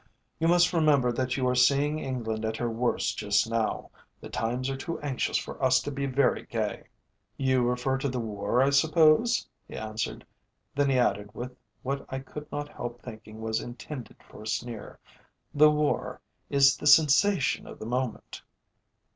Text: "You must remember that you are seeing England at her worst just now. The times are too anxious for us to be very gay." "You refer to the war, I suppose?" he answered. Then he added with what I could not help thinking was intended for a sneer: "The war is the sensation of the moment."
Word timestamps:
"You 0.39 0.47
must 0.47 0.73
remember 0.73 1.11
that 1.11 1.37
you 1.37 1.47
are 1.47 1.53
seeing 1.53 1.99
England 1.99 2.43
at 2.43 2.57
her 2.57 2.71
worst 2.71 3.19
just 3.19 3.47
now. 3.47 3.91
The 4.19 4.29
times 4.29 4.67
are 4.71 4.75
too 4.75 4.99
anxious 5.01 5.37
for 5.37 5.63
us 5.63 5.79
to 5.83 5.91
be 5.91 6.07
very 6.07 6.43
gay." 6.47 6.85
"You 7.37 7.61
refer 7.61 7.99
to 7.99 8.09
the 8.09 8.19
war, 8.19 8.63
I 8.63 8.71
suppose?" 8.71 9.47
he 9.67 9.75
answered. 9.75 10.25
Then 10.73 10.89
he 10.89 10.97
added 10.97 11.35
with 11.35 11.55
what 11.83 12.03
I 12.09 12.17
could 12.17 12.51
not 12.51 12.67
help 12.67 12.99
thinking 13.03 13.41
was 13.41 13.61
intended 13.61 14.17
for 14.27 14.41
a 14.41 14.47
sneer: 14.47 14.97
"The 15.53 15.69
war 15.69 16.19
is 16.49 16.77
the 16.77 16.87
sensation 16.87 17.67
of 17.67 17.77
the 17.77 17.85
moment." 17.85 18.41